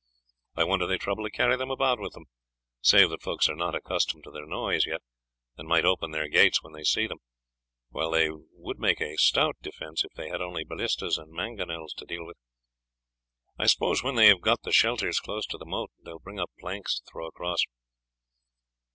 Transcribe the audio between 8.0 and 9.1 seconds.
they would make